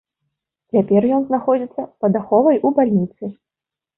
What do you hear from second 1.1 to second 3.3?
ён знаходзіцца пад аховай у бальніцы.